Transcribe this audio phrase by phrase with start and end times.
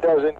[0.00, 0.34] dozen.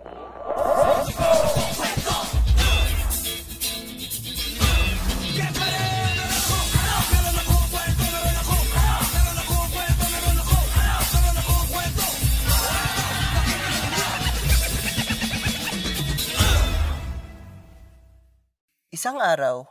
[18.89, 19.63] Isang araw,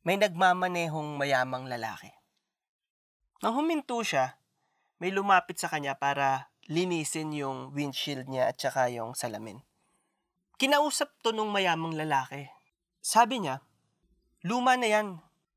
[0.00, 2.08] may nagmamanehong mayamang lalaki.
[3.44, 4.40] Nang huminto siya,
[4.96, 9.62] may lumapit sa kanya para linisin yung windshield niya at saka yung salamin.
[10.56, 12.48] Kinausap to nung mayamang lalaki.
[13.04, 13.62] Sabi niya,
[14.42, 15.08] luma na yan.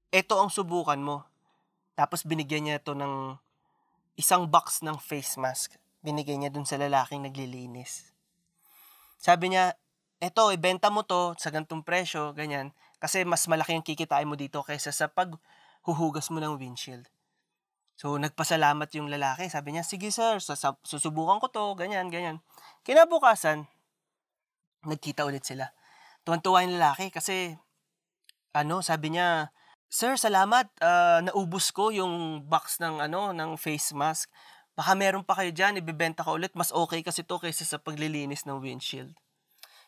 [0.09, 1.25] Ito ang subukan mo.
[1.97, 3.37] Tapos binigyan niya to ng
[4.19, 5.79] isang box ng face mask.
[6.03, 8.11] Binigay niya dun sa lalaking naglilinis.
[9.19, 9.75] Sabi niya,
[10.23, 12.71] eto, ibenta mo to sa gantong presyo, ganyan.
[12.99, 17.07] Kasi mas malaki ang kikitain mo dito kaysa sa paghuhugas mo ng windshield.
[17.99, 19.51] So, nagpasalamat yung lalaki.
[19.51, 20.39] Sabi niya, sige sir,
[20.87, 22.39] susubukan ko to, ganyan, ganyan.
[22.87, 23.67] Kinabukasan,
[24.87, 25.75] nagkita ulit sila.
[26.23, 27.59] Tuwan-tuwa yung lalaki kasi,
[28.55, 29.51] ano, sabi niya,
[29.89, 30.69] Sir, salamat.
[30.85, 34.29] ah, naubos ko yung box ng ano ng face mask.
[34.77, 36.53] Baka meron pa kayo dyan, ibibenta ko ulit.
[36.53, 39.17] Mas okay kasi to kaysa sa paglilinis ng windshield.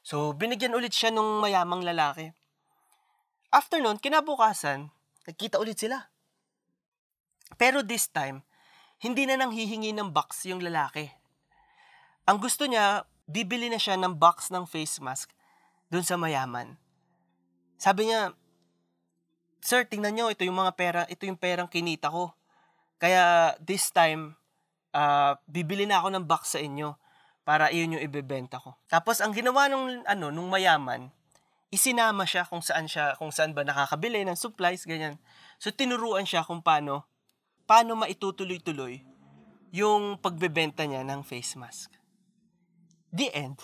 [0.02, 2.34] So, binigyan ulit siya nung mayamang lalaki.
[3.54, 4.90] After nun, kinabukasan,
[5.30, 6.11] nagkita ulit sila.
[7.56, 8.44] Pero this time,
[9.02, 11.10] hindi na nang hihingi ng box yung lalaki.
[12.30, 15.34] Ang gusto niya, bibili na siya ng box ng face mask
[15.90, 16.78] dun sa mayaman.
[17.82, 18.38] Sabi niya,
[19.62, 22.34] Sir, tingnan nyo, ito yung mga pera, ito yung perang kinita ko.
[22.98, 24.34] Kaya this time,
[24.94, 26.98] ah, bibili na ako ng box sa inyo
[27.46, 28.78] para iyon yung ibebenta ko.
[28.90, 31.10] Tapos ang ginawa nung ano nung mayaman,
[31.74, 35.18] isinama siya kung saan siya kung saan ba nakakabili ng supplies ganyan.
[35.58, 37.11] So tinuruan siya kung paano
[37.72, 39.00] paano maitutuloy-tuloy
[39.72, 41.96] yung pagbebenta niya ng face mask.
[43.16, 43.64] The end.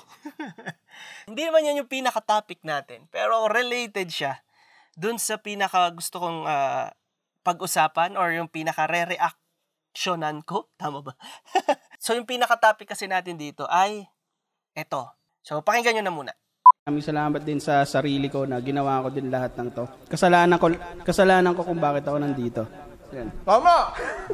[1.28, 4.40] Hindi naman yan yung pinaka-topic natin, pero related siya
[4.96, 6.96] dun sa pinaka gusto kong ah,
[7.44, 10.72] pag-usapan or yung pinaka re-reactionan ko.
[10.80, 11.20] Tama ba?
[12.00, 14.08] so yung pinaka-topic kasi natin dito ay
[14.72, 15.04] eto.
[15.44, 16.34] So pakinggan nyo na muna.
[16.88, 19.84] Maraming salamat din sa sarili ko na ginawa ko din lahat ng to.
[20.08, 20.72] Kasalanan ko,
[21.04, 22.64] kasalanan ko kung bakit ako nandito.
[23.16, 23.28] Yan.
[23.48, 23.76] Tama!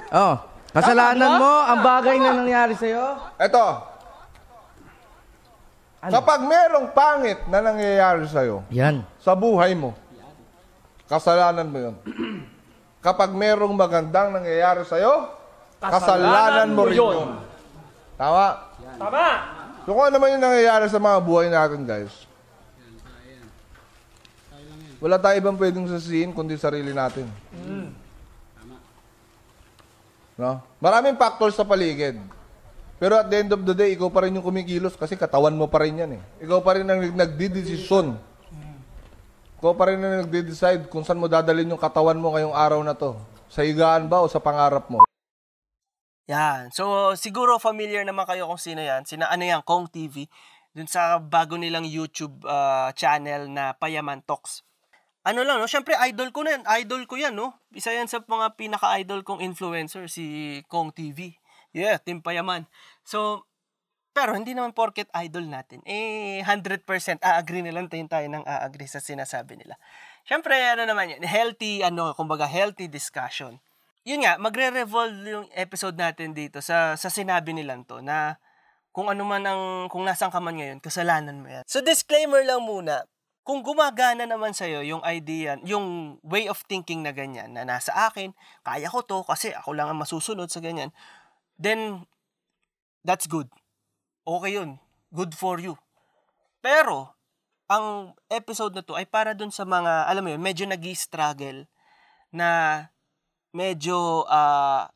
[0.10, 0.36] Oh,
[0.74, 3.22] kasalanan mo ang bagay na nangyari sa'yo.
[3.38, 3.66] Ito.
[6.04, 9.08] Kapag merong pangit na nangyayari sa'yo Yan.
[9.24, 9.96] sa buhay mo,
[11.08, 11.96] kasalanan mo yun.
[13.00, 15.32] Kapag merong magandang nangyayari sa'yo,
[15.80, 17.40] kasalanan, mo rin yun.
[18.20, 18.48] Tama?
[19.00, 19.28] Tama!
[19.84, 22.24] So kung ano naman yung nangyayari sa mga buhay natin, guys,
[25.04, 27.28] wala tayo ibang pwedeng sasihin kundi sarili natin.
[30.38, 30.62] No?
[30.82, 32.18] Maraming factors sa paligid.
[32.98, 35.68] Pero at the end of the day, ikaw pa rin yung kumikilos kasi katawan mo
[35.68, 36.22] pa rin yan eh.
[36.46, 38.16] Ikaw pa rin ang nagdidesisyon.
[39.64, 42.92] Ikaw pa rin ang nagde-decide kung saan mo dadalhin yung katawan mo ngayong araw na
[42.92, 43.16] to.
[43.48, 45.00] Sa higaan ba o sa pangarap mo?
[46.28, 46.68] Yan.
[46.76, 49.08] So, siguro familiar naman kayo kung sino yan.
[49.08, 50.28] Sina ano yan, Kong TV.
[50.76, 54.68] Dun sa bago nilang YouTube ah, channel na Payaman Talks.
[55.24, 55.68] Ano lang, no?
[55.72, 56.64] Siyempre, idol ko na yan.
[56.84, 57.56] Idol ko yan, no?
[57.72, 61.40] Isa yan sa mga pinaka-idol kong influencer, si Kong TV.
[61.72, 62.68] Yeah, Team Payaman.
[63.08, 63.48] So,
[64.14, 65.82] pero hindi naman porket idol natin.
[65.88, 66.86] Eh, 100%
[67.24, 69.80] a-agree na lang tayo tayo ng a-agree sa sinasabi nila.
[70.28, 73.58] Siyempre, ano naman yan, healthy, ano, kumbaga healthy discussion
[74.04, 78.36] yun nga, magre-revolve yung episode natin dito sa sa sinabi nilang to na
[78.92, 81.64] kung ano man ang kung nasaan ka man ngayon, kasalanan mo yan.
[81.66, 83.08] So disclaimer lang muna,
[83.44, 88.32] kung gumagana naman sa'yo yung idea, yung way of thinking na ganyan, na nasa akin,
[88.64, 90.96] kaya ko to kasi ako lang ang masusunod sa ganyan,
[91.60, 92.08] then
[93.04, 93.52] that's good.
[94.24, 94.80] Okay yun.
[95.12, 95.76] Good for you.
[96.64, 97.12] Pero,
[97.68, 101.68] ang episode na to ay para dun sa mga, alam mo yun, medyo nag struggle
[102.32, 102.80] na
[103.54, 104.90] medyo ah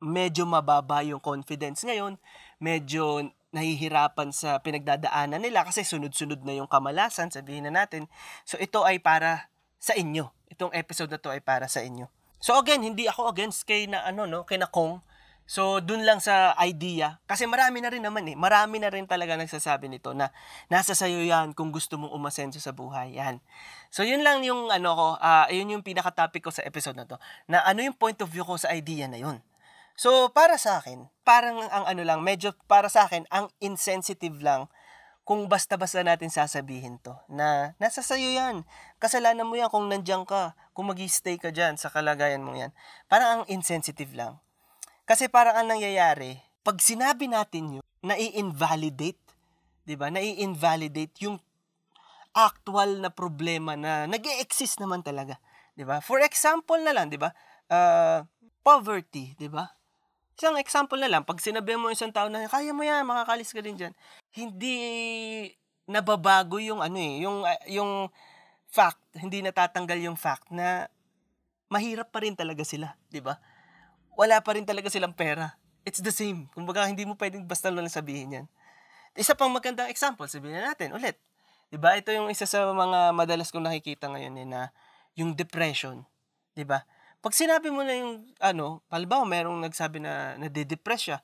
[0.00, 2.16] medyo mababa yung confidence ngayon,
[2.56, 8.06] medyo nahihirapan sa pinagdadaanan nila kasi sunod-sunod na yung kamalasan, sabihin na natin.
[8.46, 9.50] So ito ay para
[9.82, 10.30] sa inyo.
[10.50, 12.06] Itong episode na to ay para sa inyo.
[12.40, 15.02] So again, hindi ako against kay na ano no, kay na Kong.
[15.50, 18.38] So dun lang sa idea kasi marami na rin naman eh.
[18.38, 20.30] Marami na rin talaga nagsasabi nito na
[20.70, 23.18] nasa sayo yan kung gusto mong umasenso sa buhay.
[23.18, 23.42] Yan.
[23.90, 27.18] So yun lang yung ano ko, ah yun yung pinaka-topic ko sa episode na to.
[27.50, 29.42] Na ano yung point of view ko sa idea na yun.
[29.96, 34.66] So para sa akin, parang ang ano lang, medyo para sa akin ang insensitive lang
[35.24, 38.66] kung basta-basta natin sasabihin to na nasa sayo yan.
[38.98, 42.74] Kasalanan mo yan kung nandiyan ka, kung mag stay ka dyan sa kalagayan mo yan.
[43.06, 44.42] Parang ang insensitive lang.
[45.06, 49.20] Kasi parang ang nangyayari, pag sinabi natin yun, na i-invalidate
[49.90, 50.06] 'di ba?
[50.12, 51.42] Nai-invalidate yung
[52.30, 55.42] actual na problema na nag exist naman talaga,
[55.74, 55.98] 'di ba?
[55.98, 57.34] For example na lang, 'di ba?
[57.66, 58.22] Uh,
[58.62, 59.66] poverty, 'di ba?
[60.40, 63.60] Isang example na lang, pag sinabi mo isang tao na kaya mo 'yan, makakalis ka
[63.60, 63.92] din diyan.
[64.32, 64.74] Hindi
[65.84, 68.08] nababago yung ano eh, yung uh, yung
[68.72, 70.88] fact, hindi natatanggal yung fact na
[71.68, 73.36] mahirap pa rin talaga sila, 'di ba?
[74.16, 75.60] Wala pa rin talaga silang pera.
[75.84, 76.48] It's the same.
[76.56, 78.46] Kumbaga hindi mo pwedeng basta lang sabihin 'yan.
[79.12, 81.20] Isa pang magandang example, sabihin natin ulit.
[81.68, 82.00] 'Di ba?
[82.00, 84.60] Ito yung isa sa mga madalas kong nakikita ngayon eh, na
[85.20, 86.00] yung depression,
[86.56, 86.80] 'di ba?
[87.20, 91.18] Pag sinabi mo na yung ano, halimbawa merong nagsabi na nade-depress siya,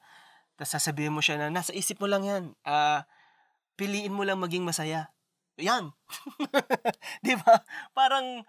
[0.60, 2.44] tapos sasabihin mo siya na nasa isip mo lang 'yan.
[2.64, 3.00] Uh,
[3.80, 5.12] piliin mo lang maging masaya.
[5.56, 5.92] Yan.
[7.24, 7.64] 'Di ba?
[7.96, 8.44] Parang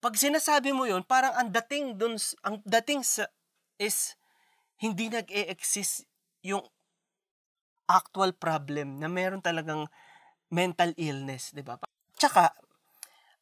[0.00, 3.28] pag sinasabi mo 'yon, parang ang dating dun ang dating sa
[3.76, 4.16] is
[4.80, 6.08] hindi nag-e-exist
[6.40, 6.64] yung
[7.88, 9.84] actual problem na meron talagang
[10.48, 11.76] mental illness, 'di ba?
[12.16, 12.56] Tsaka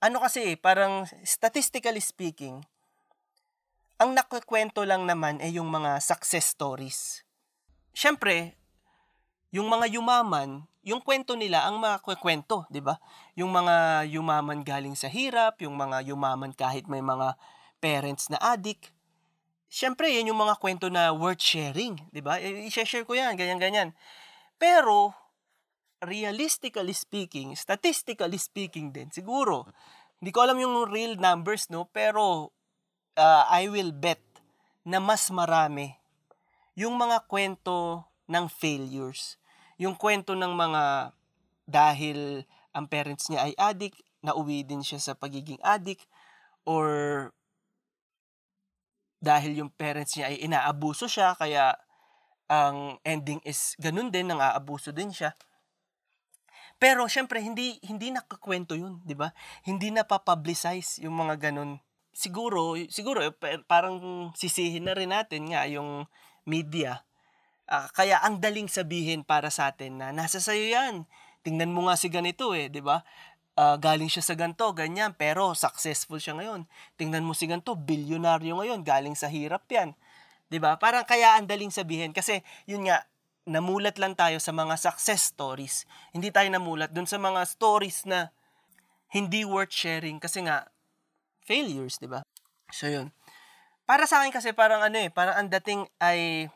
[0.02, 2.62] ano kasi parang statistically speaking,
[3.99, 7.27] ang nakukwento lang naman ay yung mga success stories.
[7.91, 8.55] Siyempre,
[9.50, 13.03] yung mga yumaman, yung kwento nila ang makukwento, 'di ba?
[13.35, 17.35] Yung mga yumaman galing sa hirap, yung mga yumaman kahit may mga
[17.83, 18.95] parents na addict.
[19.69, 22.39] Siyempre, yan yung mga kwento na worth sharing, 'di ba?
[22.39, 23.91] I-share ko 'yan, ganyan ganyan.
[24.56, 25.12] Pero
[25.99, 29.67] realistically speaking, statistically speaking din, siguro,
[30.23, 31.91] hindi ko alam yung real numbers, no?
[31.91, 32.55] Pero,
[33.19, 34.23] uh, I will bet
[34.87, 35.99] na mas marami
[36.79, 39.35] yung mga kwento ng failures.
[39.82, 41.12] Yung kwento ng mga
[41.67, 46.06] dahil ang parents niya ay addict, nauwi din siya sa pagiging addict,
[46.62, 46.87] or
[49.19, 51.75] dahil yung parents niya ay inaabuso siya, kaya
[52.49, 55.35] ang ending is ganun din, nang aabuso din siya.
[56.79, 59.35] Pero syempre hindi hindi nakakwento 'yun, 'di ba?
[59.67, 61.82] Hindi na pa-publicize yung mga ganun.
[62.19, 63.31] Siguro, siguro eh,
[63.70, 66.11] parang sisihin na rin natin nga yung
[66.43, 67.06] media.
[67.70, 71.06] Uh, kaya ang daling sabihin para sa atin na nasa sayo 'yan.
[71.47, 73.06] Tingnan mo nga si ganito eh, 'di ba?
[73.55, 76.67] Uh, galing siya sa ganto, ganyan, pero successful siya ngayon.
[76.99, 79.94] Tingnan mo si ganto, bilyonaryo ngayon, galing sa hirap 'yan.
[80.50, 80.75] 'Di ba?
[80.75, 83.06] Parang kaya ang daling sabihin kasi yun nga
[83.47, 85.87] namulat lang tayo sa mga success stories.
[86.11, 88.35] Hindi tayo namulat dun sa mga stories na
[89.15, 90.67] hindi worth sharing kasi nga
[91.49, 92.21] failures, 'di ba?
[92.69, 93.17] So yun.
[93.89, 96.53] Para sa akin kasi parang ano eh, parang ang dating ay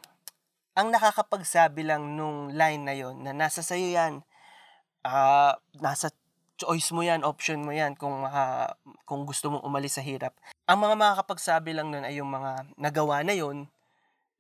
[0.76, 4.20] ang nakakapagsabi lang nung line na yon na nasa sayo yan.
[5.00, 6.12] Uh, nasa
[6.60, 8.68] choice mo yan, option mo yan kung uh,
[9.08, 10.36] kung gusto mong umalis sa hirap.
[10.68, 13.66] Ang mga makakapagsabi lang nun ay yung mga nagawa na yon,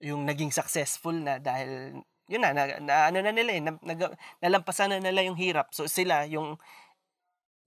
[0.04, 2.00] yung naging successful na dahil
[2.30, 3.94] yun na, na, na ano na nila eh, na, na,
[4.40, 5.74] nalampasan na nila yung hirap.
[5.74, 6.56] So sila, yung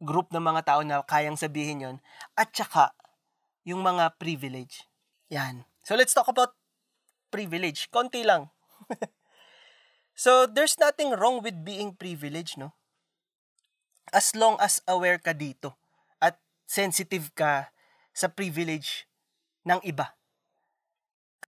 [0.03, 1.97] group ng mga tao na kayang sabihin yon
[2.35, 2.91] at saka
[3.63, 4.85] yung mga privilege.
[5.31, 5.65] Yan.
[5.81, 6.53] So let's talk about
[7.33, 7.89] privilege.
[7.89, 8.53] Konti lang.
[10.23, 12.75] so there's nothing wrong with being privileged, no?
[14.13, 15.73] As long as aware ka dito
[16.21, 16.37] at
[16.69, 17.73] sensitive ka
[18.13, 19.09] sa privilege
[19.65, 20.13] ng iba.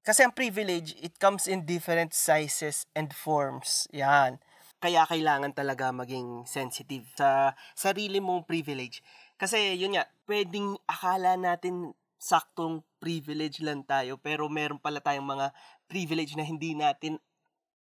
[0.01, 3.85] Kasi ang privilege, it comes in different sizes and forms.
[3.91, 4.39] Yan.
[4.77, 9.01] Kaya kailangan talaga maging sensitive sa sarili mong privilege.
[9.37, 15.53] Kasi yun nga, pwedeng akala natin saktong privilege lang tayo, pero meron pala tayong mga
[15.85, 17.21] privilege na hindi natin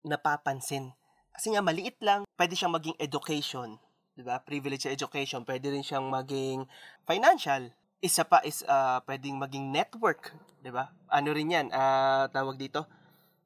[0.04, 0.92] napapansin.
[1.32, 3.80] Kasi nga maliit lang, pwede siyang maging education,
[4.16, 4.42] 'di ba?
[4.44, 6.66] Privilege sa education, pwede rin siyang maging
[7.06, 7.72] financial,
[8.02, 10.92] isa pa is uh, pwedeng maging network, 'di ba?
[11.08, 12.90] Ano rin 'yan, uh, tawag dito,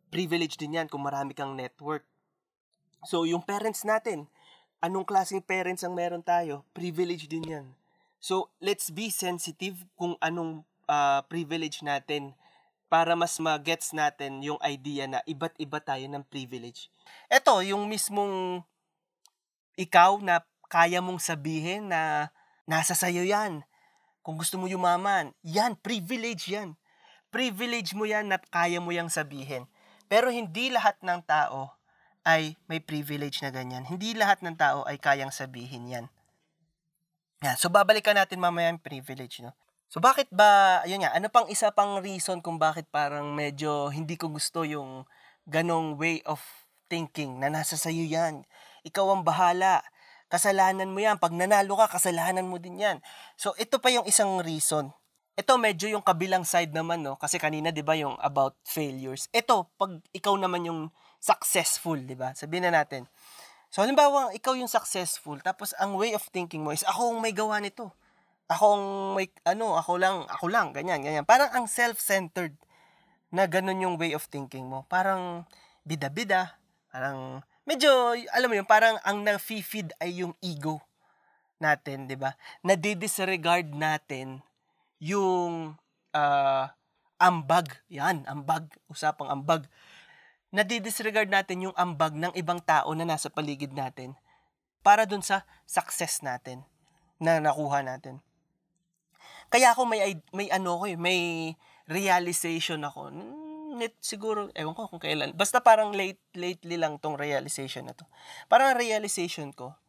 [0.07, 2.07] privilege din 'yan kung marami kang network.
[3.05, 4.29] So, yung parents natin,
[4.81, 6.65] anong klaseng parents ang meron tayo?
[6.73, 7.67] Privilege din 'yan.
[8.21, 12.37] So, let's be sensitive kung anong uh, privilege natin
[12.91, 16.91] para mas ma-gets natin yung idea na iba't iba tayo ng privilege.
[17.31, 18.61] Ito, yung mismong
[19.79, 22.29] ikaw na kaya mong sabihin na
[22.67, 23.63] nasa sayo yan
[24.21, 26.77] kung gusto mo yumaman, yan, privilege yan.
[27.33, 29.65] Privilege mo yan na kaya mo yang sabihin.
[30.05, 31.73] Pero hindi lahat ng tao
[32.27, 33.85] ay may privilege na ganyan.
[33.85, 36.05] Hindi lahat ng tao ay kayang sabihin yan.
[37.41, 37.57] Yan.
[37.57, 39.57] So, babalikan natin mamaya yung privilege, no?
[39.91, 44.15] So, bakit ba, yun nga, ano pang isa pang reason kung bakit parang medyo hindi
[44.15, 45.03] ko gusto yung
[45.49, 46.39] ganong way of
[46.87, 48.45] thinking na nasa sayo yan.
[48.85, 49.81] Ikaw ang bahala
[50.31, 51.19] Kasalanan mo yan.
[51.19, 53.03] Pag nanalo ka, kasalanan mo din yan.
[53.35, 54.95] So, ito pa yung isang reason.
[55.35, 57.19] Ito medyo yung kabilang side naman, no?
[57.19, 59.27] Kasi kanina, di ba, yung about failures.
[59.35, 60.81] Ito, pag ikaw naman yung
[61.21, 62.33] successful, di ba?
[62.33, 63.05] Sabihin na natin,
[63.71, 67.31] So, halimbawa, ikaw yung successful, tapos ang way of thinking mo is, ako ang may
[67.31, 67.87] gawa nito.
[68.51, 68.85] Ako ang
[69.15, 71.23] may, ano, ako lang, ako lang, ganyan, ganyan.
[71.23, 72.51] Parang ang self-centered
[73.31, 74.83] na ganun yung way of thinking mo.
[74.91, 75.47] Parang
[75.87, 76.59] bida-bida,
[76.91, 80.83] parang, medyo, alam mo yun, parang ang na-feed ay yung ego
[81.63, 82.35] natin, di ba?
[82.67, 84.43] Nadi-disregard natin
[84.99, 85.79] yung
[86.11, 86.75] ah,
[87.23, 87.71] ambag.
[87.87, 88.67] Yan, ambag.
[88.91, 89.63] Usapang ambag.
[90.51, 94.15] Nadi-disregard natin yung ambag ng ibang tao na nasa paligid natin
[94.83, 96.67] para dun sa success natin
[97.23, 98.19] na nakuha natin.
[99.47, 101.53] Kaya ako may may ano ko eh, may
[101.87, 103.11] realization ako.
[103.11, 105.31] Hmm, Net, siguro, ewan ko kung kailan.
[105.31, 108.03] Basta parang late, lately lang tong realization na to.
[108.51, 109.79] Parang ang realization ko,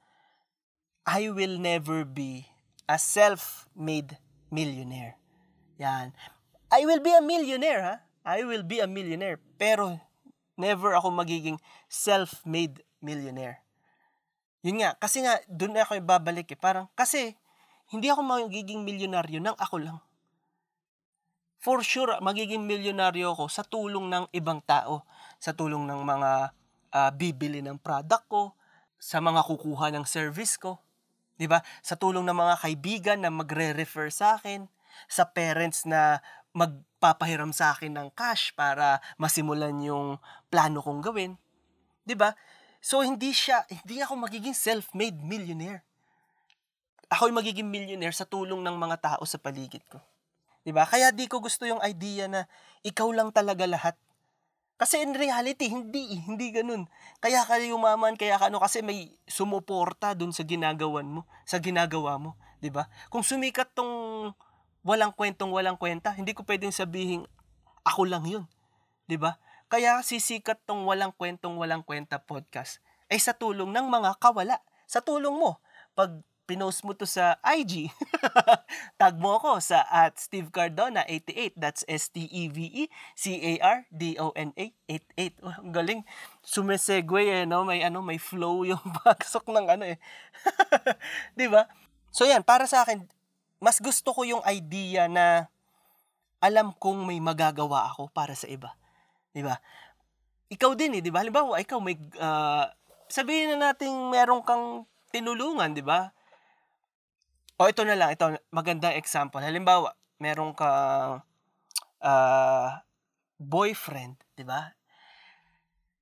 [1.03, 2.47] I will never be
[2.87, 4.23] a self-made
[4.55, 5.19] millionaire.
[5.83, 6.15] Yan.
[6.71, 7.97] I will be a millionaire, ha?
[8.23, 9.43] I will be a millionaire.
[9.59, 9.99] Pero,
[10.57, 13.63] never ako magiging self-made millionaire.
[14.63, 16.59] Yun nga, kasi nga, doon ako ibabalik eh.
[16.59, 17.35] Parang, kasi,
[17.91, 19.99] hindi ako magiging milyonaryo nang ako lang.
[21.63, 25.07] For sure, magiging milyonaryo ako sa tulong ng ibang tao.
[25.39, 26.31] Sa tulong ng mga
[26.95, 28.43] ah, bibili ng product ko,
[29.03, 30.79] sa mga kukuha ng service ko.
[31.43, 31.59] 'di ba?
[31.83, 34.71] Sa tulong ng mga kaibigan na magre-refer sa akin,
[35.11, 40.21] sa parents na magpapahiram sa akin ng cash para masimulan yung
[40.53, 41.37] plano kong gawin.
[42.05, 42.37] 'Di ba?
[42.83, 45.85] So hindi siya hindi ako magiging self-made millionaire.
[47.13, 50.01] Ako ay magiging millionaire sa tulong ng mga tao sa paligid ko.
[50.63, 50.85] 'Di ba?
[50.85, 52.45] Kaya di ko gusto yung idea na
[52.85, 53.97] ikaw lang talaga lahat.
[54.83, 56.91] Kasi in reality, hindi, hindi ganun.
[57.23, 62.19] Kaya ka yumaman, kaya ka ano, kasi may sumuporta dun sa ginagawan mo, sa ginagawa
[62.19, 62.91] mo, di ba?
[63.07, 64.35] Kung sumikat tong
[64.83, 67.27] walang kwentong walang kwenta, hindi ko pwedeng sabihin,
[67.83, 68.45] ako lang yun,
[69.07, 69.39] di ba?
[69.73, 74.61] Kaya sisikat tong walang kwentong walang kwenta podcast ay sa tulong ng mga kawala.
[74.89, 75.61] Sa tulong mo.
[75.93, 77.89] Pag pinost mo to sa IG,
[79.01, 81.57] tag mo ako sa at Steve Cardona 88.
[81.57, 82.93] That's S-T-E-V-E-C-A-R-D-O-N-A
[84.89, 85.45] 88.
[85.45, 86.05] Oh, ang galing.
[86.45, 87.69] Sumesegue eh, no?
[87.69, 90.01] May, ano, may flow yung bagsok ng ano eh.
[91.39, 91.69] Di ba?
[92.13, 93.09] So yan, para sa akin,
[93.63, 95.47] mas gusto ko yung idea na
[96.43, 98.75] alam kong may magagawa ako para sa iba.
[99.31, 99.55] Di ba?
[100.51, 101.23] Ikaw din eh, di ba?
[101.23, 102.67] Halimbawa, ikaw may, ah,
[103.07, 104.83] sabihin na nating meron kang
[105.15, 106.11] tinulungan, di ba?
[107.63, 109.39] O ito na lang, ito magandang example.
[109.39, 111.23] Halimbawa, meron kang
[112.03, 112.83] ah,
[113.39, 114.75] boyfriend, 'di ba?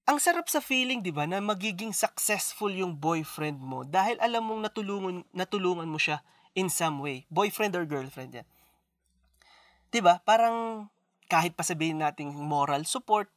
[0.08, 4.60] Ang sarap sa feeling, 'di ba, na magiging successful yung boyfriend mo dahil alam mong
[4.68, 6.24] natulungan natulungan mo siya
[6.54, 7.26] in some way.
[7.30, 8.48] Boyfriend or girlfriend 'yan.
[10.02, 10.22] ba?
[10.22, 10.88] Parang
[11.30, 13.30] kahit pa sabihin nating moral support,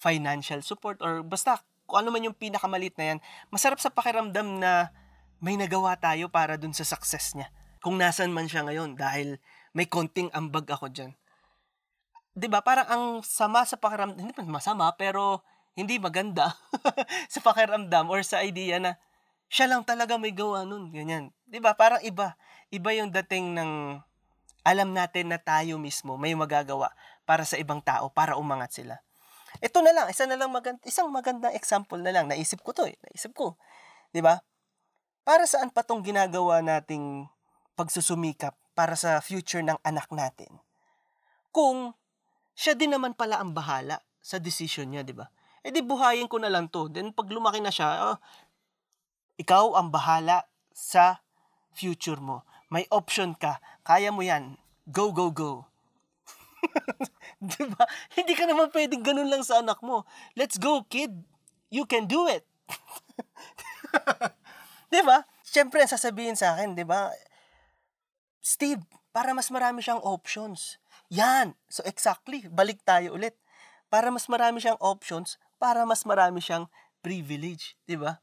[0.00, 4.92] financial support or basta kung ano man yung pinakamalit na yan, masarap sa pakiramdam na
[5.40, 7.48] may nagawa tayo para dun sa success niya.
[7.80, 9.40] Kung nasan man siya ngayon dahil
[9.72, 11.16] may konting ambag ako dyan.
[12.36, 15.40] ba Parang ang sama sa pakiramdam, hindi masama, pero
[15.72, 16.52] hindi maganda
[17.32, 19.00] sa pakiramdam or sa idea na
[19.48, 21.32] siya lang talaga may gawa nun, ganyan.
[21.48, 22.36] 'Di ba Parang iba.
[22.68, 23.72] Iba yung dating ng
[24.60, 26.92] alam natin na tayo mismo may magagawa
[27.24, 29.00] para sa ibang tao, para umangat sila.
[29.64, 32.28] Ito na lang, isa na lang magand isang magandang example na lang.
[32.28, 33.00] Naisip ko to eh.
[33.08, 33.56] Naisip ko.
[34.12, 34.44] 'Di ba?
[35.24, 37.28] Para saan pa tong ginagawa nating
[37.72, 40.52] pagsusumikap para sa future ng anak natin?
[41.48, 41.96] Kung
[42.52, 45.32] siya din naman pala ang bahala sa decision niya, 'di ba?
[45.64, 46.86] Eh di buhayin ko na lang to.
[46.92, 48.16] Then pag lumaki na siya, oh,
[49.38, 51.22] ikaw ang bahala sa
[51.70, 52.42] future mo.
[52.68, 53.62] May option ka.
[53.86, 54.58] Kaya mo 'yan.
[54.90, 55.64] Go, go, go.
[57.40, 57.86] 'Di ba?
[58.18, 60.04] Hindi ka naman pwedeng ganun lang sa anak mo.
[60.34, 61.14] Let's go, kid.
[61.70, 62.44] You can do it.
[64.90, 65.24] 'Di ba?
[65.46, 67.14] Siyempre, sasabihin sa akin, 'di ba?
[68.42, 68.82] Steve,
[69.14, 70.76] para mas marami siyang options.
[71.08, 71.56] Yan.
[71.72, 73.38] So exactly, balik tayo ulit.
[73.88, 76.68] Para mas marami siyang options, para mas marami siyang
[77.00, 78.20] privilege, 'di ba?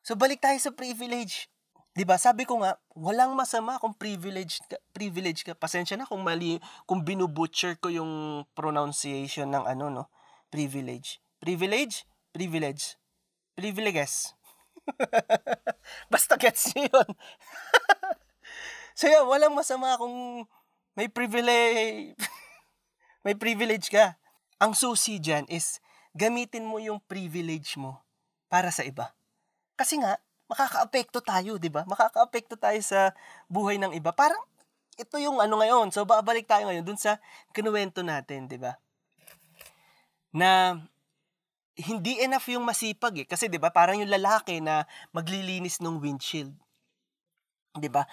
[0.00, 1.48] So balik tayo sa privilege.
[1.92, 2.16] 'Di ba?
[2.16, 5.52] Sabi ko nga, walang masama kung privilege ka, privilege ka.
[5.58, 10.04] Pasensya na kung mali, kung binubutcher ko yung pronunciation ng ano no,
[10.48, 11.18] privilege.
[11.42, 12.96] Privilege, privilege.
[13.56, 14.32] Privileges.
[16.12, 17.10] Basta gets niyo yun.
[18.98, 20.46] so yun, walang masama kung
[20.96, 22.16] may privilege,
[23.26, 24.16] may privilege ka.
[24.60, 25.80] Ang susi dyan is
[26.12, 28.00] gamitin mo yung privilege mo
[28.52, 29.12] para sa iba.
[29.80, 30.20] Kasi nga,
[30.52, 31.88] makaka-apekto tayo, di ba?
[31.88, 33.16] Makaka-apekto tayo sa
[33.48, 34.12] buhay ng iba.
[34.12, 34.44] Parang,
[35.00, 35.88] ito yung ano ngayon.
[35.88, 37.16] So, babalik tayo ngayon dun sa
[37.56, 38.76] kinuwento natin, di ba?
[40.36, 40.76] Na,
[41.80, 43.26] hindi enough yung masipag eh.
[43.28, 44.84] Kasi 'di ba parang yung lalaki na
[45.16, 46.52] maglilinis ng windshield.
[47.72, 48.04] 'Di ba?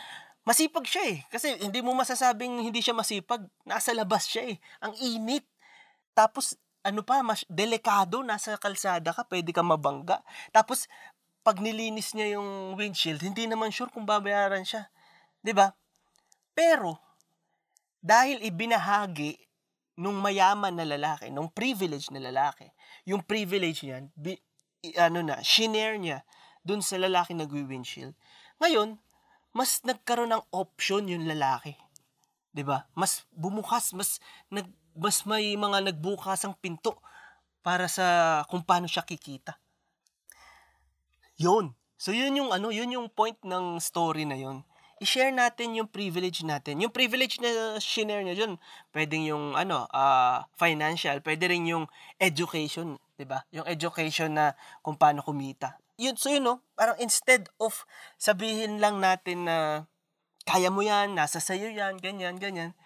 [0.48, 1.18] Masipag siya eh.
[1.28, 3.44] Kasi hindi mo masasabing hindi siya masipag.
[3.68, 4.58] Nasa labas siya eh.
[4.80, 5.44] Ang init.
[6.16, 6.56] Tapos
[6.88, 10.24] ano pa, mas delikado, nasa kalsada ka, pwede ka mabangga.
[10.56, 10.88] Tapos,
[11.48, 14.92] pag nilinis niya yung windshield, hindi naman sure kung babayaran siya.
[15.40, 15.72] 'Di ba?
[16.52, 17.00] Pero,
[18.04, 19.40] dahil ibinahagi
[19.96, 22.68] nung mayaman na lalaki, nung privilege na lalaki,
[23.08, 24.36] yung privilege niyan, bi,
[25.00, 26.28] ano na, shinare niya
[26.68, 28.12] dun sa lalaki nagwi-windshield.
[28.60, 29.00] Ngayon,
[29.56, 31.80] mas nagkaroon ng option yung lalaki.
[32.52, 32.92] 'Di ba?
[32.92, 34.20] Mas bumukas, mas
[34.52, 34.68] nag
[35.00, 37.00] mas may mga nagbukasang pinto
[37.64, 39.56] para sa kung paano siya kikita.
[41.38, 41.78] 'Yun.
[41.98, 44.62] So yun yung ano, yun yung point ng story na yun.
[44.98, 46.82] I-share natin yung privilege natin.
[46.82, 48.54] Yung privilege na shinare niya dyan,
[48.94, 51.86] pwedeng yung ano, ah, financial, pwede rin yung
[52.18, 53.46] education, 'di ba?
[53.54, 55.78] Yung education na kung paano kumita.
[55.98, 57.86] Yun, so yun no, parang instead of
[58.22, 59.90] sabihin lang natin na
[60.46, 62.78] kaya mo yan, nasa sayo yan, ganyan, ganyan.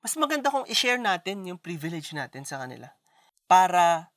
[0.00, 2.92] Mas maganda kung i-share natin yung privilege natin sa kanila
[3.48, 4.12] para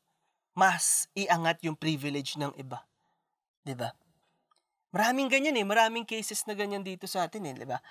[0.56, 2.87] mas iangat yung privilege ng iba.
[3.67, 3.91] 'Di ba?
[4.95, 7.83] Maraming ganyan eh, maraming cases na ganyan dito sa atin eh, 'di ba?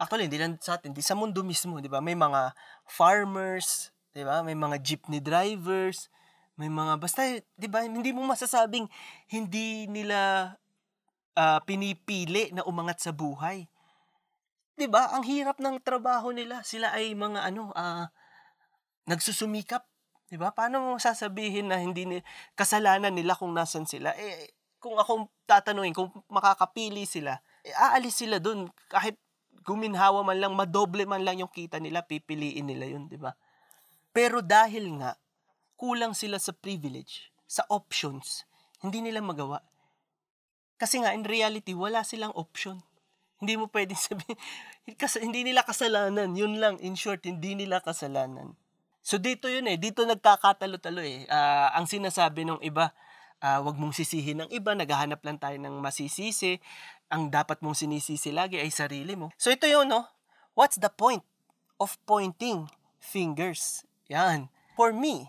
[0.00, 2.00] Actually, hindi lang sa atin, di sa mundo mismo, 'di ba?
[2.00, 2.56] May mga
[2.88, 4.40] farmers, 'di ba?
[4.40, 6.08] May mga jeepney drivers,
[6.56, 7.84] may mga basta 'di ba?
[7.84, 8.88] Hindi mo masasabing
[9.28, 10.52] hindi nila
[11.36, 13.68] ah, pinipili na umangat sa buhay.
[14.80, 15.12] 'Di ba?
[15.12, 16.64] Ang hirap ng trabaho nila.
[16.64, 18.08] Sila ay mga ano, ah,
[19.04, 19.84] nagsusumikap,
[20.32, 20.56] 'di ba?
[20.56, 22.18] Paano mo sasabihin na hindi ni
[22.56, 24.16] kasalanan nila kung nasan sila?
[24.16, 29.20] Eh kung ako tatanungin kung makakapili sila, eh, aalis sila dun kahit
[29.62, 33.36] guminhawa man lang, madoble man lang yung kita nila, pipiliin nila yun, 'di ba?
[34.10, 35.20] Pero dahil nga
[35.76, 38.48] kulang sila sa privilege, sa options,
[38.80, 39.60] hindi nila magawa.
[40.80, 42.80] Kasi nga in reality wala silang option.
[43.40, 44.36] Hindi mo pwedeng sabihin,
[44.96, 46.36] kasi hindi nila kasalanan.
[46.36, 48.56] Yun lang, in short, hindi nila kasalanan.
[49.00, 51.24] So dito yun eh, dito nagkakatalo-talo eh.
[51.32, 52.92] Ah, ang sinasabi ng iba,
[53.40, 56.60] ah, wag mong sisihin ng iba, naghahanap lang tayo ng masisisi.
[57.10, 59.32] Ang dapat mong sinisisi lagi ay sarili mo.
[59.34, 60.06] So ito yun, no?
[60.54, 61.24] What's the point
[61.80, 62.68] of pointing
[63.00, 63.82] fingers?
[64.12, 64.52] Yan.
[64.76, 65.26] For me,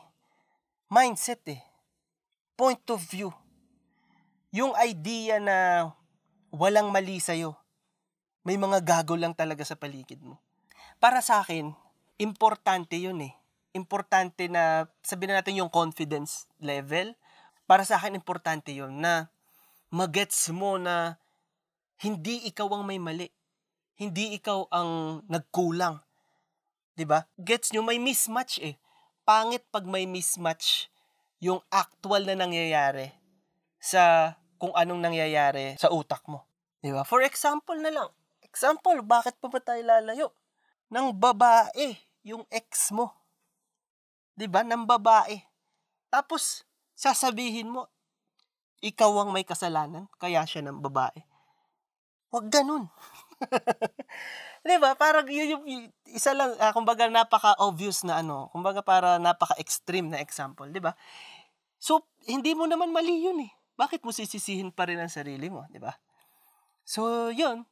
[0.91, 1.63] mindset eh.
[2.59, 3.33] Point of view.
[4.51, 5.89] Yung idea na
[6.51, 7.55] walang mali sa'yo.
[8.43, 10.37] May mga gago lang talaga sa paligid mo.
[10.99, 11.73] Para sa akin,
[12.19, 13.33] importante yun eh.
[13.71, 17.15] Importante na, sabihin na natin yung confidence level.
[17.71, 19.31] Para sa akin, importante yun na
[19.95, 21.15] magets mo na
[22.03, 23.31] hindi ikaw ang may mali.
[23.95, 26.03] Hindi ikaw ang nagkulang.
[26.99, 27.23] 'Di ba?
[27.39, 28.75] Gets nyo, may mismatch eh.
[29.23, 30.91] Pangit pag may mismatch
[31.39, 33.15] yung actual na nangyayari
[33.79, 36.43] sa kung anong nangyayari sa utak mo.
[36.83, 37.07] 'Di ba?
[37.07, 38.11] For example na lang.
[38.43, 40.35] Example, bakit pa ba tayo lalayo?
[40.91, 41.95] Nang babae,
[42.27, 43.15] yung ex mo.
[44.35, 44.59] 'Di ba?
[44.59, 45.39] Nang babae.
[46.11, 46.67] Tapos
[47.01, 47.89] sasabihin mo
[48.85, 51.25] ikaw ang may kasalanan, kaya siya ng babae.
[52.29, 52.85] Huwag ganun.
[54.61, 54.93] 'Di ba?
[54.93, 55.65] Parang yun yung
[56.05, 60.93] isa lang ah, kumbaga napaka-obvious na ano, kumbaga para napaka-extreme na example, 'di ba?
[61.81, 63.51] So, hindi mo naman mali yun eh.
[63.73, 65.97] Bakit mo sisisihin pa rin ang sarili mo, 'di ba?
[66.85, 67.65] So, yun.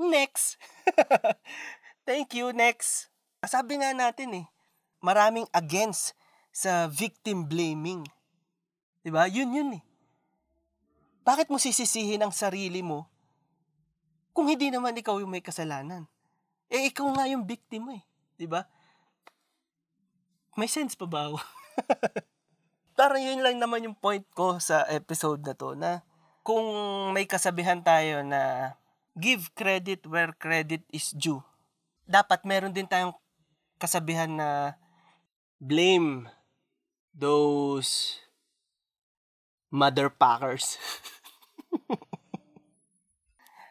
[0.00, 0.56] Next.
[2.08, 3.08] Thank you, next.
[3.44, 4.46] Sabi nga natin eh,
[5.00, 6.12] maraming against
[6.52, 8.04] sa victim blaming.
[9.06, 9.30] 'Di ba?
[9.30, 9.82] Yun yun eh.
[11.22, 13.06] Bakit mo sisisihin ang sarili mo
[14.34, 16.10] kung hindi naman ikaw yung may kasalanan?
[16.66, 18.02] Eh, ikaw nga yung biktima eh.
[18.34, 18.66] Di ba?
[20.58, 21.38] May sense pa ba ako?
[22.98, 26.02] Parang yun lang naman yung point ko sa episode na to na
[26.42, 26.66] kung
[27.14, 28.74] may kasabihan tayo na
[29.14, 31.46] give credit where credit is due,
[32.10, 33.14] dapat meron din tayong
[33.78, 34.74] kasabihan na
[35.62, 36.26] blame
[37.14, 38.25] those
[39.76, 40.80] motherfuckers.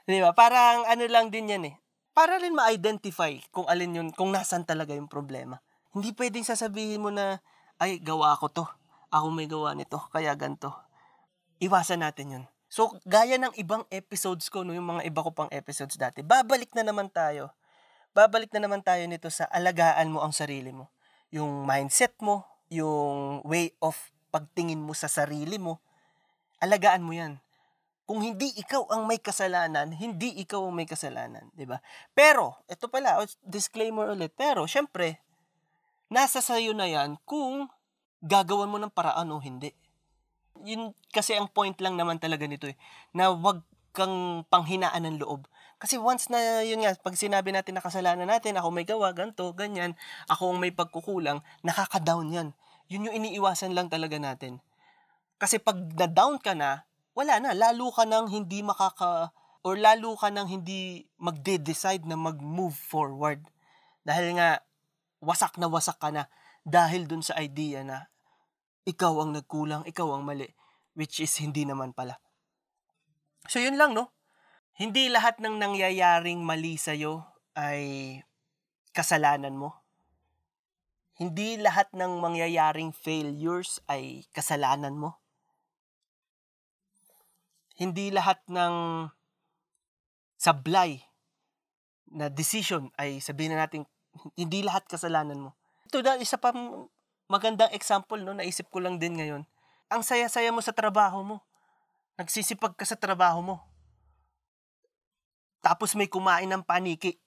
[0.06, 0.38] Di ba?
[0.38, 1.76] Parang ano lang din yan eh.
[2.14, 5.60] Para rin ma-identify kung alin yun, kung nasan talaga yung problema.
[5.92, 7.42] Hindi pwedeng sasabihin mo na,
[7.82, 8.66] ay, gawa ko to.
[9.12, 10.72] Ako may gawa nito, kaya ganto.
[11.60, 12.46] Iwasan natin yun.
[12.72, 16.72] So, gaya ng ibang episodes ko, no, yung mga iba ko pang episodes dati, babalik
[16.76, 17.52] na naman tayo.
[18.16, 20.88] Babalik na naman tayo nito sa alagaan mo ang sarili mo.
[21.36, 23.96] Yung mindset mo, yung way of
[24.32, 25.84] pagtingin mo sa sarili mo,
[26.62, 27.40] alagaan mo yan
[28.06, 31.82] kung hindi ikaw ang may kasalanan, hindi ikaw ang may kasalanan, 'di ba?
[32.14, 34.30] Pero, ito pala, oh, disclaimer ulit.
[34.38, 35.18] Pero syempre,
[36.14, 37.66] nasa sayo na 'yan kung
[38.22, 39.74] gagawan mo ng paraan o hindi.
[40.64, 42.78] yun kasi ang point lang naman talaga nito eh,
[43.12, 43.60] na wag
[43.96, 45.48] kang panghinaan ng loob.
[45.80, 49.52] Kasi once na, yun nga, pag sinabi natin na kasalanan natin, ako may gawa, ganto,
[49.56, 49.96] ganyan,
[50.32, 52.48] ako ang may pagkukulang, nakaka-down yan.
[52.92, 54.60] Yun yung iniiwasan lang talaga natin.
[55.36, 60.30] Kasi pag na-down ka na, wala na, lalo ka nang hindi makaka, or lalo ka
[60.30, 63.44] nang hindi magde-decide na mag-move forward.
[64.06, 64.62] Dahil nga,
[65.26, 66.30] wasak na wasak ka na
[66.66, 68.10] dahil dun sa idea na
[68.86, 70.46] ikaw ang nagkulang, ikaw ang mali,
[70.94, 72.22] which is hindi naman pala.
[73.50, 74.14] So yun lang, no?
[74.78, 77.26] Hindi lahat ng nangyayaring mali sa'yo
[77.58, 78.22] ay
[78.94, 79.82] kasalanan mo.
[81.16, 85.16] Hindi lahat ng mangyayaring failures ay kasalanan mo.
[87.76, 89.08] Hindi lahat ng
[90.40, 91.04] sablay
[92.12, 93.84] na decision ay sabihin na natin
[94.40, 95.52] hindi lahat kasalanan mo.
[95.92, 96.56] Ito na isa pa
[97.28, 99.44] magandang example no naisip ko lang din ngayon.
[99.92, 101.38] Ang saya-saya mo sa trabaho mo.
[102.16, 103.56] Nagsisipag ka sa trabaho mo.
[105.60, 107.20] Tapos may kumain ng paniki.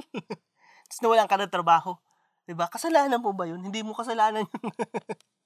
[0.86, 1.98] Tapos nawalan ka ng trabaho.
[2.46, 2.70] 'Di ba?
[2.70, 3.60] Kasalanan mo ba 'yun?
[3.60, 4.62] Hindi mo kasalanan 'yun.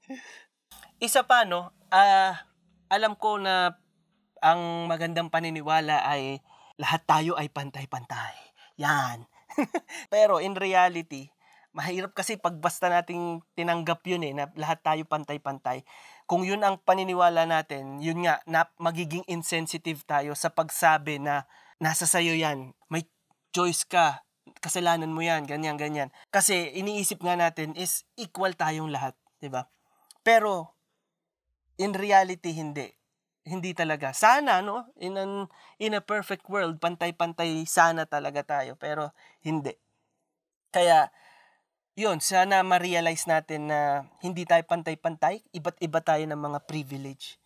[1.06, 2.49] Isa pa no, ah
[2.90, 3.78] alam ko na
[4.42, 6.42] ang magandang paniniwala ay
[6.74, 8.34] lahat tayo ay pantay-pantay.
[8.82, 9.30] Yan.
[10.12, 11.30] Pero in reality,
[11.70, 15.86] mahirap kasi pag basta nating tinanggap yun eh, na lahat tayo pantay-pantay.
[16.26, 21.46] Kung yun ang paniniwala natin, yun nga, na magiging insensitive tayo sa pagsabi na
[21.78, 23.06] nasa sayo yan, may
[23.54, 24.26] choice ka,
[24.58, 26.10] kasalanan mo yan, ganyan, ganyan.
[26.34, 29.70] Kasi iniisip nga natin is equal tayong lahat, di ba?
[30.26, 30.79] Pero,
[31.80, 32.92] in reality, hindi.
[33.40, 34.12] Hindi talaga.
[34.12, 34.92] Sana, no?
[35.00, 35.48] In, an,
[35.80, 38.76] in a perfect world, pantay-pantay sana talaga tayo.
[38.76, 39.72] Pero, hindi.
[40.68, 41.08] Kaya,
[41.96, 47.40] yun, sana ma-realize natin na hindi tayo pantay-pantay, iba't iba tayo ng mga privilege.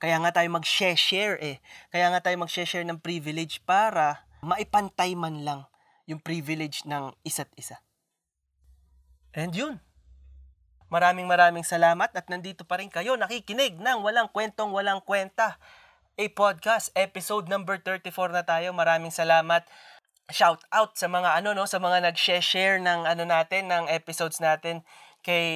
[0.00, 1.60] Kaya nga tayo mag-share eh.
[1.92, 5.60] Kaya nga tayo mag-share ng privilege para maipantay man lang
[6.04, 7.80] yung privilege ng isa't isa.
[9.32, 9.83] And yun.
[10.92, 15.56] Maraming maraming salamat at nandito pa rin kayo nakikinig ng Walang Kwentong Walang Kwenta.
[16.14, 18.70] A podcast episode number 34 na tayo.
[18.70, 19.66] Maraming salamat
[20.32, 24.80] shout out sa mga ano no sa mga nag-share ng ano natin ng episodes natin
[25.24, 25.48] kay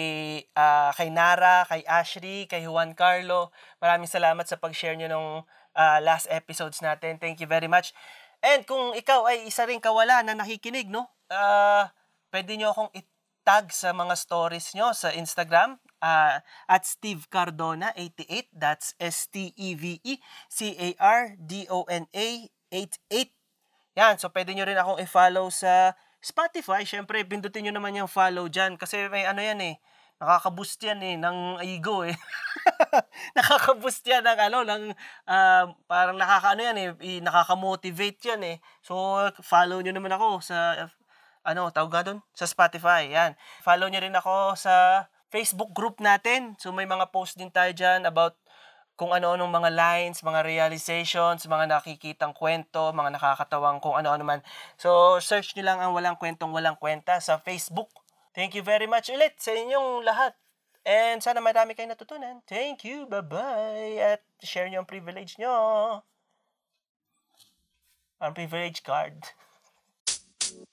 [0.57, 3.53] uh, kay Nara, kay Ashley, kay Juan Carlo.
[3.85, 5.45] Maraming salamat sa pag-share niyo nung
[5.77, 7.21] uh, last episodes natin.
[7.21, 7.93] Thank you very much.
[8.41, 11.13] And kung ikaw ay isa ring kawala na nakikinig, no?
[11.29, 11.85] Uh,
[12.33, 12.89] pwede niyo akong
[13.49, 16.37] i-tag sa mga stories niyo sa Instagram uh,
[16.69, 18.53] at Steve Cardona 88.
[18.53, 20.21] That's S T E V E
[20.53, 22.29] C A R D O N A
[22.69, 23.33] 88
[23.97, 26.85] yan, so pwede nyo rin akong i-follow sa Spotify.
[26.85, 28.77] Siyempre, pindutin nyo naman yung follow dyan.
[28.77, 29.75] Kasi may ano yan eh,
[30.23, 32.15] nakaka-boost yan eh, ng ego eh.
[33.41, 34.83] nakaka-boost yan ng ano, ng,
[35.27, 38.57] uh, parang nakaka-ano yan eh, nakaka-motivate yan eh.
[38.87, 38.95] So,
[39.43, 40.87] follow nyo naman ako sa,
[41.49, 42.21] ano, tawag nga doon?
[42.37, 43.33] Sa Spotify, yan.
[43.65, 46.61] Follow nyo rin ako sa Facebook group natin.
[46.61, 48.37] So, may mga post din tayo dyan about
[48.99, 54.41] kung ano-anong mga lines, mga realizations, mga nakikitang kwento, mga nakakatawang kung ano-ano man.
[54.75, 57.89] So, search nyo lang ang Walang Kwentong Walang Kwenta sa Facebook.
[58.35, 60.35] Thank you very much ulit sa inyong lahat.
[60.83, 62.43] And sana marami kayong natutunan.
[62.49, 63.07] Thank you.
[63.07, 64.03] Bye-bye.
[64.03, 65.55] At share nyo ang privilege nyo.
[68.19, 69.15] Ang privilege card.